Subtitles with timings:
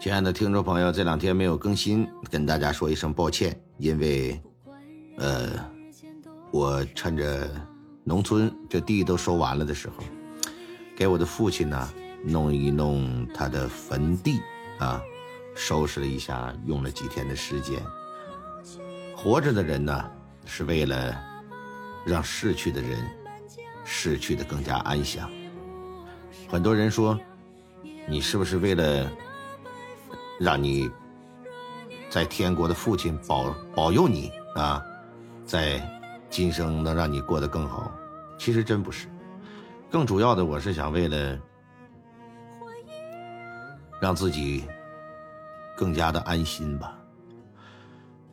[0.00, 4.42] 亲爱的听众朋友，这两天没有更新，跟大家说一声抱歉，因为，
[5.16, 5.50] 呃，
[6.50, 7.48] 我趁着
[8.02, 10.02] 农村这地都收完了的时候，
[10.96, 11.88] 给我的父亲呢
[12.24, 14.40] 弄一弄他的坟地
[14.78, 15.00] 啊，
[15.54, 17.80] 收拾了一下，用了几天的时间。
[19.16, 20.10] 活着的人呢，
[20.44, 21.16] 是为了
[22.04, 22.98] 让逝去的人
[23.84, 25.30] 逝去的更加安详。
[26.48, 27.16] 很多人说，
[28.08, 29.10] 你是不是为了？
[30.40, 30.90] 让你
[32.10, 34.82] 在天国的父亲保保佑你啊，
[35.44, 35.80] 在
[36.28, 37.92] 今生能让你过得更好。
[38.38, 39.06] 其实真不是，
[39.88, 41.38] 更主要的，我是想为了
[44.00, 44.64] 让自己
[45.76, 46.98] 更加的安心吧。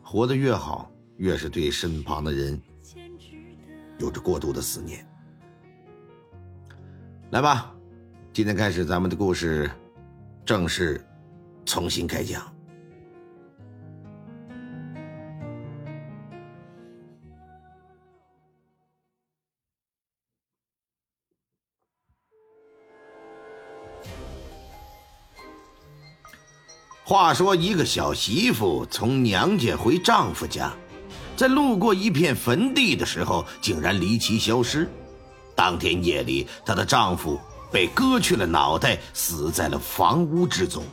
[0.02, 2.60] 活得越好，越是对身旁的人
[4.00, 5.08] 有着过度的思念。
[7.30, 7.72] 来吧，
[8.40, 9.70] 今天开始咱们的故事
[10.46, 11.06] 正式。
[11.66, 12.42] 重新开讲。
[27.04, 30.72] 话说，一个小媳妇从娘家回丈夫家，
[31.36, 34.88] 在路过一片坟地的时候，竟然离奇消失。
[35.54, 37.38] 当天夜里，她的丈夫
[37.72, 40.84] 被割去了脑袋，死在了房屋之中。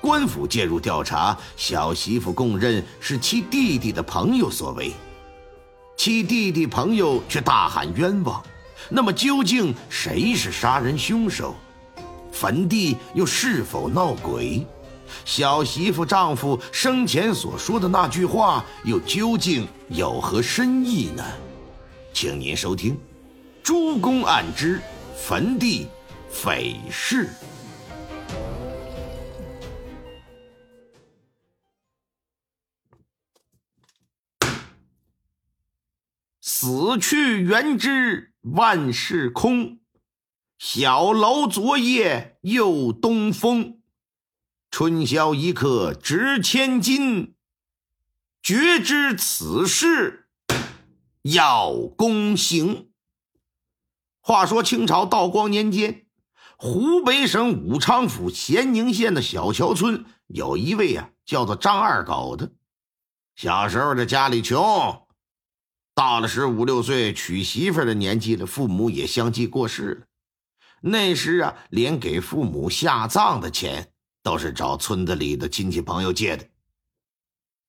[0.00, 4.92] 官府介入调查，小媳妇供认是其弟弟的朋友所为，
[5.96, 8.42] 其弟弟朋友却大喊冤枉。
[8.88, 11.54] 那么究竟谁是杀人凶手？
[12.30, 14.64] 坟地又是否闹鬼？
[15.24, 21.24] 小媳妇丈夫生前所说的那句话又究竟有何深意呢？
[22.12, 22.94] 请您收听
[23.62, 24.80] 《诸公案之
[25.16, 25.88] 坟地
[26.30, 27.26] 匪事》。
[36.40, 39.80] 死去元知万事空，
[40.58, 43.80] 小楼昨夜又东风。
[44.70, 47.34] 春宵一刻值千金，
[48.42, 50.28] 绝知此事
[51.22, 52.90] 要躬行。
[54.26, 56.04] 话说清朝道光年间，
[56.56, 62.50] 湖北省武昌府咸宁县的小桥村有一位啊，叫做张二狗的。
[63.36, 65.06] 小时候这家里穷。
[65.94, 70.06] 到了十五六岁娶媳妇的年纪了，父母也相继过世了。
[70.80, 73.92] 那时啊，连给父母下葬的钱
[74.24, 76.48] 都是找村子里的亲戚朋友借的。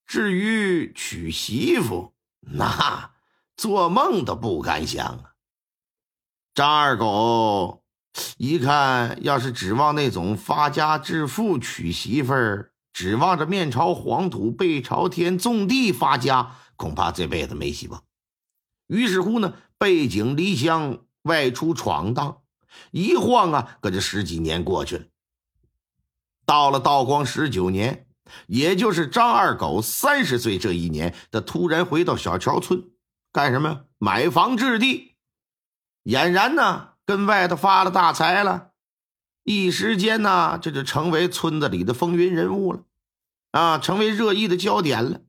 [0.07, 3.12] 至于娶媳妇，那
[3.56, 5.37] 做梦都不敢想啊。
[6.57, 7.84] 张二狗
[8.38, 18.03] 一看，要是指望那种发家致富娶媳妇儿，指望着面朝黄土背朝天种地发家，恐怕这辈子没希望。
[18.88, 22.40] 于是乎呢，背井离乡外出闯荡，
[22.89, 25.06] 一晃啊，可这十几年过去了。
[26.47, 28.07] 到了道光十九年，
[28.47, 32.84] 也就是张二狗三十岁这一年，他突然回到小桥村，
[33.31, 33.81] 干什么？
[34.00, 35.16] 买房置地，
[36.07, 38.72] 俨然呢跟外头发了大财了。
[39.44, 42.84] 一时间呢，这就成为村子里的风云人物了，
[43.51, 45.19] 啊，成为热议的焦点了。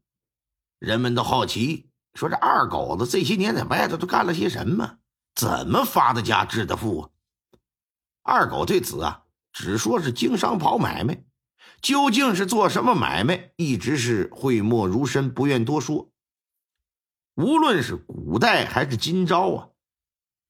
[0.78, 1.91] 人们都好奇。
[2.15, 4.99] 说这二狗子这些年在外头都干了些什么？
[5.34, 7.10] 怎么发的家致的富啊？
[8.22, 11.25] 二狗对此啊，只说是经商跑买卖，
[11.83, 16.12] 究竟是做什么买卖，一直是讳莫如深，不愿多说。
[17.34, 19.69] 无论是古代还是今朝啊，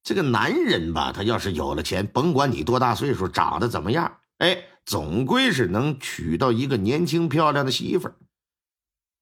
[0.09, 8.17] 这个男人吧，他要是有了钱，甭管你多大岁数，长得怎么样，哎，总归是能娶到一个年轻漂亮的媳妇儿。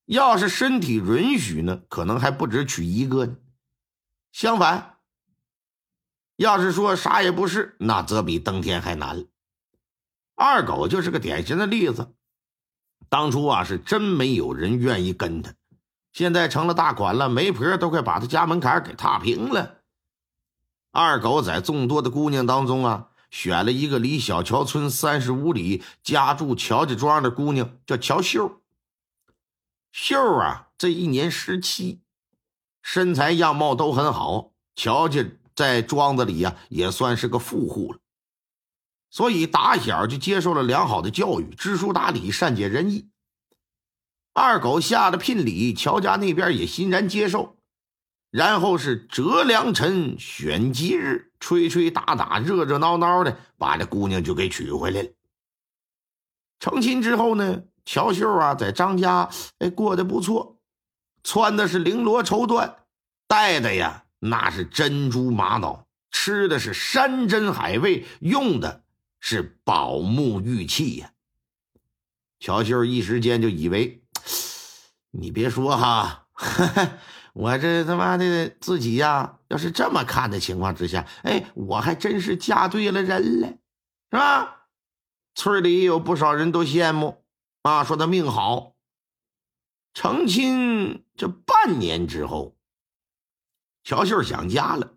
[0.05, 3.37] 要是身体允许呢，可能还不止娶一个呢。
[4.31, 4.99] 相反，
[6.37, 9.27] 要是说啥也不是，那则比登天还难。
[10.37, 12.15] 二狗就是个典型的例子。
[13.09, 15.53] 当初啊，是真没有人愿意跟他，
[16.13, 19.73] 现在成了大款了，媒婆都快把他家门槛给踏平了。
[20.97, 28.63] 二狗在众多的姑娘当中啊，选了一个离小桥村三十五里、家住乔家庄的姑娘，叫乔秀。
[29.93, 32.01] 秀啊，这一年十七，
[32.81, 34.53] 身材样貌都很好。
[34.75, 35.23] 乔家
[35.55, 37.99] 在庄子里呀，也算是个富户了，
[39.11, 43.11] 所以打小就接受了良好的教育，知书达理，善解人意。
[44.33, 47.56] 二狗下了聘礼，乔家那边也欣然接受，
[48.31, 55.09] 然后是择良辰选吉日，吹吹打打，热热闹闹的把这姑娘就给娶回来了。
[56.59, 60.59] 成亲之后呢，乔秀啊，在张家哎过得不错，
[61.23, 62.75] 穿的是绫罗绸缎，
[63.27, 68.83] 戴的呀那是珍珠玛瑙，吃的是山珍海味，用的
[69.21, 71.13] 是宝木玉器呀。
[72.39, 74.03] 乔秀一时间就以为，
[75.11, 76.27] 你别说哈，
[77.39, 83.49] 我这他妈的自己呀，要是这么看的情况之下，哎，我还真是嫁对了人了，
[84.11, 84.69] 是吧？
[85.35, 87.23] 村里有不少人都羡慕
[87.61, 88.75] 啊，说他命好。
[89.93, 92.57] 成亲这半年之后，
[93.85, 94.95] 乔秀想家了，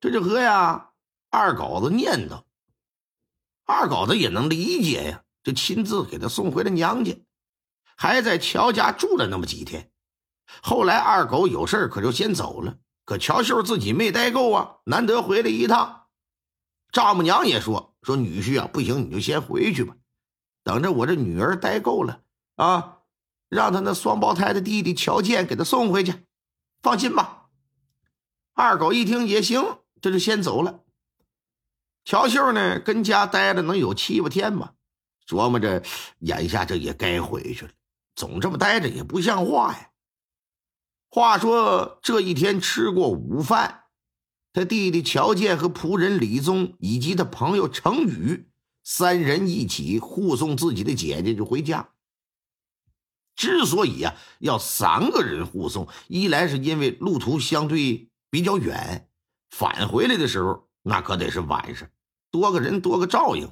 [0.00, 0.90] 这就和呀
[1.30, 2.42] 二狗子念叨，
[3.64, 7.16] 二狗子也能理解呀，就亲自给他送回了娘家，
[7.96, 9.92] 还在乔家住了那么几天。
[10.62, 16.06] 后来二狗有事可就先走了，可乔秀自己没待够啊，难得回来一趟，
[16.92, 17.94] 丈母娘也说。
[18.02, 19.96] 说女婿啊，不行，你就先回去吧，
[20.62, 22.20] 等着我这女儿待够了
[22.54, 22.98] 啊，
[23.48, 26.14] 让他那双胞胎的弟弟乔建给他送回去。
[26.80, 27.48] 放心吧。
[28.54, 30.84] 二狗一听也行，这就先走了。
[32.04, 34.74] 乔秀呢，跟家待了能有七八天吧，
[35.26, 35.82] 琢磨着
[36.20, 37.72] 眼下这也该回去了，
[38.14, 39.90] 总这么待着也不像话呀。
[41.08, 43.84] 话说这一天吃过午饭。
[44.52, 48.48] 他弟弟乔建和仆人李宗以及他朋友程宇
[48.82, 51.90] 三人一起护送自己的姐姐就回家。
[53.34, 59.10] 之所以啊要三个人护送，一来是因为路途相对比较远，
[59.50, 61.86] 返回来的时候那可得是晚上，
[62.30, 63.48] 多个人多个照应；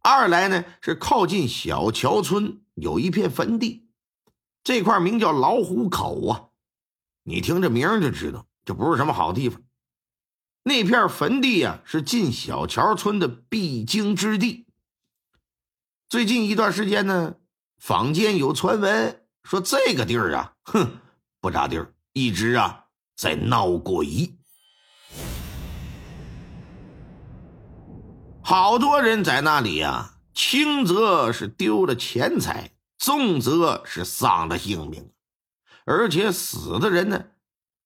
[0.00, 3.90] 二来呢是靠近小桥村有一片坟地，
[4.64, 6.48] 这块名叫老虎口啊，
[7.28, 9.60] 你听这名就知道这不是什么好地方。
[10.62, 14.68] 那片坟地呀，是进小桥村的必经之地。
[16.08, 17.34] 最近一段时间呢，
[17.78, 20.98] 坊间有传闻说这个地儿啊，哼，
[21.40, 22.84] 不咋地儿，一直啊
[23.16, 24.32] 在闹鬼。
[28.40, 35.10] 好多人在那里呀，轻则是丢了钱财，重则是丧了性命，
[35.86, 37.24] 而且死的人呢，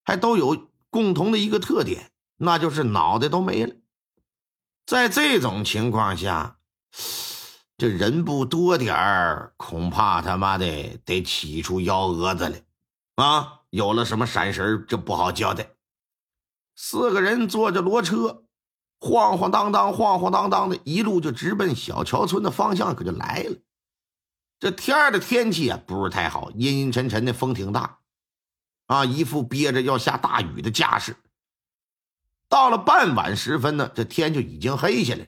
[0.03, 2.11] 还都有共同的一个特点。
[2.43, 3.75] 那就是脑袋都没了，
[4.85, 6.57] 在这种情况下，
[7.77, 12.63] 这人不多点儿，恐怕他妈的得起出幺蛾子来
[13.23, 13.59] 啊！
[13.69, 15.69] 有了什么闪神，这不好交代。
[16.75, 18.43] 四个人坐着骡车，
[18.99, 23.55] 晃晃荡荡，晃晃荡荡的，一路就直奔小桥村的方向，可就来了。
[24.61, 27.97] 这天儿的天气啊，不是太好，阴阴沉沉的，风挺大，
[28.85, 31.15] 啊，一副憋着要下大雨的架势。
[32.47, 35.27] 到了傍晚时分呢，这天就已经黑下来。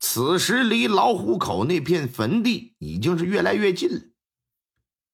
[0.00, 4.00] 此时离老虎口那片坟地已经是越来越近了。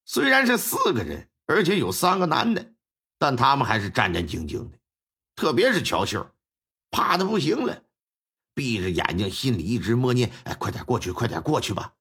[0.07, 2.73] 虽然是四个人，而且有三个男的，
[3.19, 4.79] 但他们还是战战兢兢的。
[5.37, 6.31] 特别是乔秀，
[6.91, 7.83] 怕的不行了，
[8.55, 11.93] 闭着眼睛，心里一直默念：“哎，快点过去，快点过去吧。”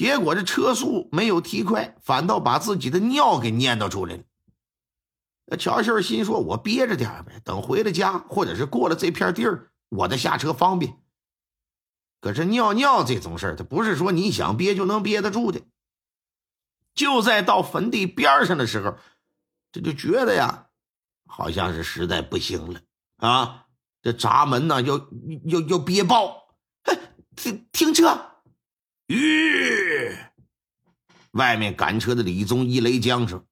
[0.00, 5.56] 结果这车速没有提快，反倒把自己的尿给念叨出来了。
[5.58, 10.96] 乔秀心说：“我憋着点呗，等回了家，或者是过了这片地儿，我再下车方便。
[12.18, 15.60] 可是尿尿这种事儿，它不是说你想憋就能憋得住的。
[16.94, 18.96] 就在到坟地边上的时候，
[19.70, 20.68] 这就觉得呀，
[21.26, 22.80] 好像是实在不行了
[23.18, 23.66] 啊！
[24.00, 24.96] 这闸门呢，要
[25.44, 26.54] 要要憋爆！
[27.36, 28.29] 停停车！
[29.10, 30.16] 吁！
[31.32, 33.44] 外面赶车的李宗一雷缰绳，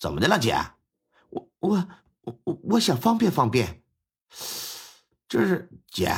[0.00, 0.56] 怎么的了，姐？”
[1.30, 1.88] 我我
[2.44, 3.82] 我我想方便方便，
[5.28, 6.12] 这是姐，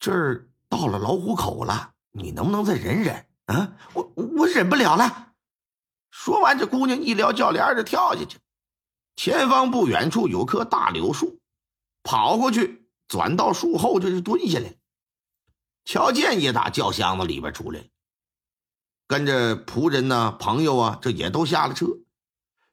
[0.00, 3.76] 这儿到了老虎口了，你能不能再忍忍啊？
[3.94, 5.34] 我我忍不了了。
[6.10, 8.38] 说完，这姑娘一撩轿帘就跳下去。
[9.14, 11.38] 前方不远处有棵大柳树，
[12.02, 14.74] 跑过去，转到树后，这是蹲下来。
[15.84, 17.84] 乔建也打轿箱子里边出来，
[19.06, 21.86] 跟着仆人呢、朋友啊，这也都下了车。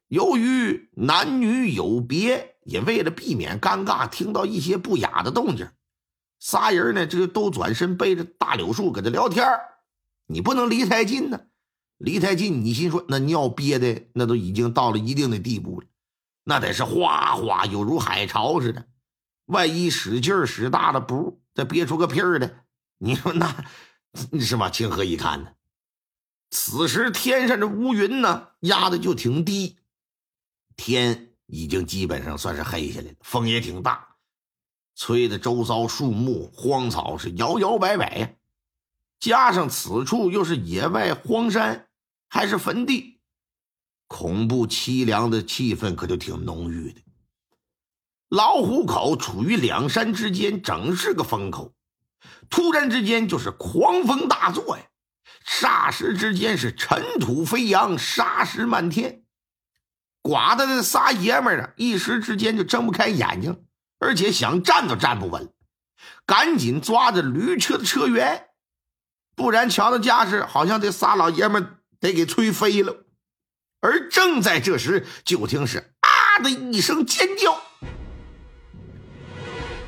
[0.08, 5.68] 由于男女有别，也为了避免尴尬，听到一些不雅的动静，
[6.38, 9.46] 仨人呢这就都转身背着大柳树搁这聊天
[10.26, 11.40] 你不能离太近呢，
[11.96, 15.86] 离太近，你心说那尿憋的那都已经到了一定的地步了，
[16.44, 18.86] 那得是哗哗，有如海潮似的。
[19.46, 22.64] 万一使劲使大了，不再憋出个屁儿来，
[22.98, 23.64] 你说那
[24.40, 24.68] 是吧？
[24.70, 25.52] 情何以堪呢？
[26.50, 29.78] 此时天上的乌云呢压的就挺低。
[30.76, 34.16] 天已经基本上算是黑下来了，风也挺大，
[34.94, 38.30] 吹的周遭树木荒草是摇摇摆摆呀。
[39.20, 41.88] 加上此处又是野外荒山，
[42.28, 43.20] 还是坟地，
[44.06, 47.00] 恐怖凄凉的气氛可就挺浓郁的。
[48.28, 51.74] 老虎口处于两山之间，整是个风口。
[52.50, 54.84] 突然之间，就是狂风大作呀！
[55.46, 59.22] 霎时之间是尘土飞扬，沙石漫天，
[60.20, 63.64] 刮的那仨爷们儿啊，一时之间就睁不开眼睛，
[63.98, 65.52] 而且想站都站不稳，
[66.26, 68.42] 赶紧抓着驴车的车辕，
[69.34, 73.04] 不然瞧那架势，好像这仨老爷们得给吹飞了。
[73.80, 77.62] 而正在这时，就听是啊的一声尖叫。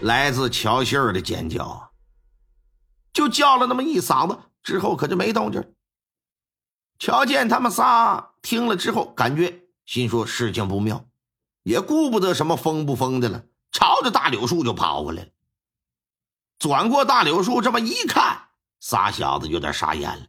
[0.00, 1.89] 来自乔信儿的尖叫，
[3.30, 5.74] 叫了那么一嗓子，之后可就没动静。
[6.98, 11.06] 瞧见他们仨听了之后，感觉心说事情不妙，
[11.62, 15.28] 也顾不得什么疯不疯的了，朝着大柳树就跑过来了。
[16.58, 18.48] 转过大柳树，这么一看，
[18.80, 20.26] 仨小子有点傻眼了，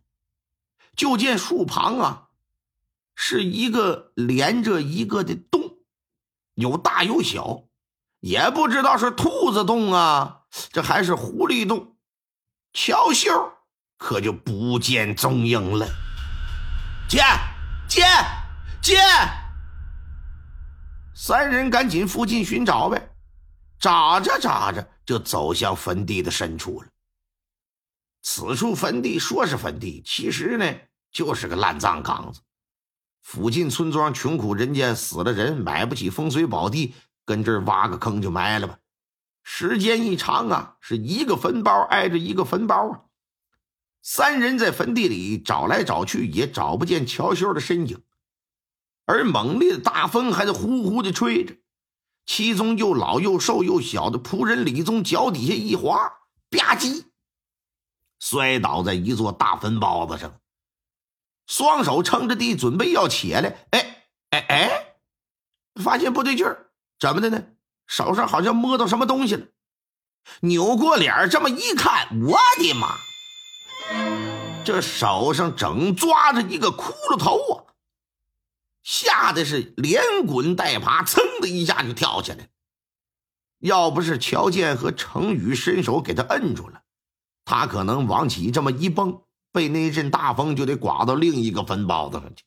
[0.96, 2.28] 就见树旁啊，
[3.16, 5.78] 是一个连着一个的洞，
[6.54, 7.64] 有大有小。
[8.22, 11.91] 也不知道是兔子洞啊，这还是狐狸洞，
[12.74, 13.30] 乔秀
[13.98, 15.88] 可就不见踪影了。
[17.08, 17.24] 见
[17.88, 18.08] 见
[18.82, 19.00] 见！
[21.14, 23.14] 三人赶紧附近寻找呗，
[23.80, 26.88] 找着找着就走向坟地的深处了。
[28.24, 30.66] 此处坟地说是坟地，其实呢
[31.12, 32.40] 就是个烂葬岗子。
[33.22, 36.96] 附近村庄穷苦人家死了人，买不起风水宝地。
[37.24, 38.78] 跟这儿挖个坑就埋了吧，
[39.44, 43.02] 时间一长啊，是一个坟包挨着一个坟包啊。
[44.04, 48.02] 三人在坟地里找来找去，也找不见乔秀的身影，
[49.06, 51.56] 而猛烈的大风还在呼呼的吹着。
[52.26, 55.98] 其中又老又瘦又小的仆人李宗脚底下一滑，
[56.50, 57.06] 吧唧，
[58.20, 60.40] 摔倒在一座大坟包子上，
[61.48, 64.96] 双手撑着地准备要起来，哎哎哎，
[65.84, 66.72] 发现不对劲儿。
[67.00, 67.44] 怎么的呢？
[67.88, 69.48] 手上好像摸到什么东西了，
[70.42, 72.96] 扭过脸这么一看，我的妈！
[74.64, 77.64] 这手上正抓着一个骷髅头啊！
[78.84, 82.50] 吓得是连滚带爬，噌的一下就跳起来。
[83.60, 86.82] 要不是乔建和程宇伸手给他摁住了，
[87.46, 89.22] 他可能往起这么一蹦，
[89.52, 92.44] 被那阵大风就得刮到另一个坟包子上去。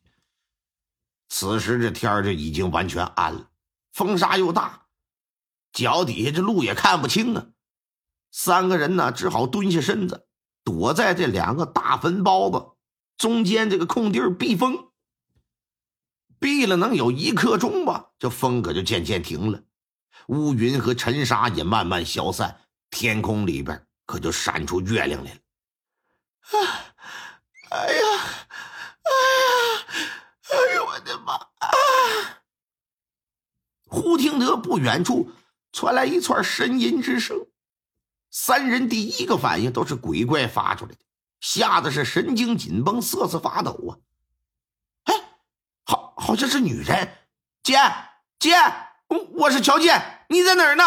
[1.29, 3.49] 此时这天就已经完全暗了。
[3.93, 4.84] 风沙又大，
[5.75, 7.49] 脚底下这路也看不清啊！
[8.31, 10.27] 三个人呢，只好蹲下身子，
[10.63, 12.71] 躲在这两个大坟包子
[13.19, 14.89] 中间这个空地避风。
[16.39, 19.63] 避了能有一刻钟吧，这风可就渐渐停了，
[20.29, 25.39] 乌云和尘沙也慢慢消散，天空里边可就闪出月亮来了。
[26.51, 26.95] 啊！
[27.71, 28.03] 哎呀！
[29.03, 29.87] 哎呀！
[30.51, 31.33] 哎呦我的妈！
[31.33, 31.69] 啊！
[33.87, 35.31] 忽听得不远处
[35.75, 37.49] 传来一串呻吟之声，
[38.31, 40.99] 三人第一个反应都是鬼怪发出来的，
[41.41, 43.91] 吓得是神经紧绷，瑟瑟发抖啊！
[45.03, 45.15] 哎，
[45.85, 47.19] 好，好像是女人。
[47.65, 47.75] 姐
[48.39, 48.55] 姐，
[49.09, 50.85] 我我是乔健，你在哪儿呢？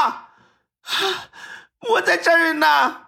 [1.90, 3.08] 我在这儿呢。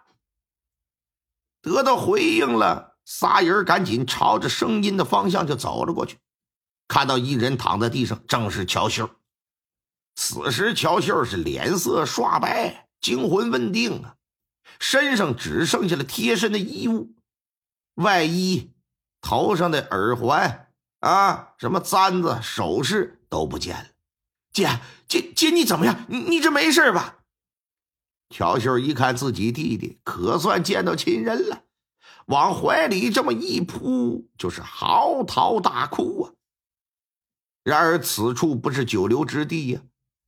[1.62, 6.17] 得到回应了，仨人赶紧朝着声音的方向就走了过去，
[6.89, 9.09] 看到一人躺在地上，正是乔秀。
[10.21, 14.17] 此时，乔秀是脸色刷白，惊魂未定啊，
[14.77, 17.15] 身上只剩下了贴身的衣物，
[17.93, 18.73] 外衣、
[19.21, 23.85] 头上的耳环啊，什么簪子、首饰都不见了。
[24.51, 26.05] 姐姐姐，你怎么样？
[26.09, 27.19] 你你这没事吧？
[28.29, 31.63] 乔秀一看自己弟弟，可算见到亲人了，
[32.25, 36.33] 往怀里这么一扑，就是嚎啕大哭啊。
[37.63, 39.81] 然而此处不是久留之地呀。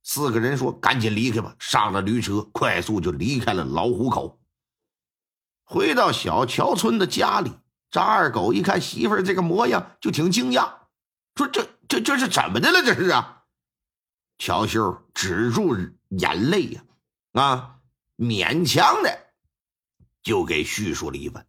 [0.04, 4.40] 四个人说：“赶紧离开吧！”上了驴车，快速就离开了老虎口。
[5.64, 7.52] 回到小桥村的家里，
[7.90, 10.72] 张二狗一看媳妇儿这个模样，就挺惊讶，
[11.36, 12.82] 说：“这、这、这是怎么的了？
[12.82, 13.44] 这是啊！”
[14.38, 15.76] 乔秀止住
[16.08, 16.84] 眼泪呀，
[17.32, 17.76] 啊，
[18.16, 19.18] 勉强的
[20.20, 21.46] 就给叙述了一番，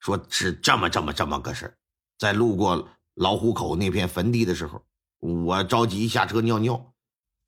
[0.00, 1.78] 说是这么、这么、这么个事
[2.18, 4.84] 在路过老虎口那片坟地的时候，
[5.20, 6.91] 我着急下车尿尿。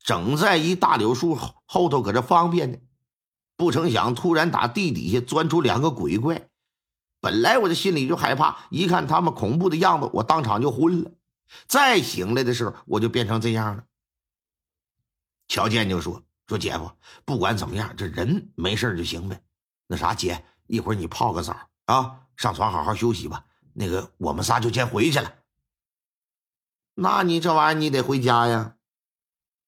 [0.05, 1.33] 整在一大柳树
[1.65, 2.77] 后头，搁这方便呢。
[3.57, 6.47] 不成想，突然打地底下钻出两个鬼怪。
[7.21, 11.11] 本来我这心里就害怕，一看他们恐怖的样子，我当场就昏了。
[11.65, 13.83] 再醒来的时候，我就变成这样了。
[15.47, 16.91] 乔建就说：“说姐夫，
[17.25, 19.41] 不管怎么样，这人没事就行呗。
[19.87, 23.43] 那啥，姐，一会儿你泡个澡啊，上床好好休息吧。
[23.73, 25.33] 那个，我们仨就先回去了。
[26.93, 28.75] 那你这玩意儿，你得回家呀。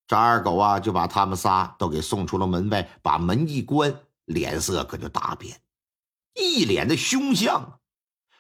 [0.08, 3.94] 张二狗啊，就把他们仨都给送出了门外，把门一关，
[4.26, 5.60] 脸色可就大变，
[6.34, 7.80] 一脸的凶相。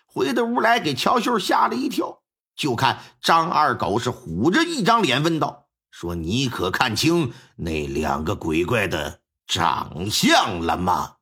[0.05, 2.21] 回到屋来，给乔秀吓了一跳。
[2.55, 11.16] 就看张二狗是虎着一张脸问道：“说你可看清那两个鬼怪的长相了吗？”